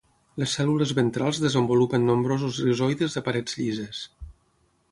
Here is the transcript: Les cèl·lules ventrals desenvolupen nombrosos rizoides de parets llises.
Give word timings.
Les 0.43 0.53
cèl·lules 0.59 0.93
ventrals 0.99 1.41
desenvolupen 1.43 2.09
nombrosos 2.11 2.57
rizoides 2.69 3.19
de 3.19 3.23
parets 3.29 3.61
llises. 3.61 4.01